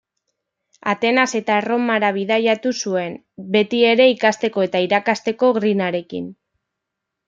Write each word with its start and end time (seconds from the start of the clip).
Atenas 0.93 1.25
eta 1.39 1.57
Erromara 1.63 2.09
bidaiatu 2.17 2.73
zuen, 2.87 3.21
betiere 3.59 4.11
ikasteko 4.17 4.69
eta 4.71 4.85
irakasteko 4.91 5.55
grinarekin. 5.63 6.31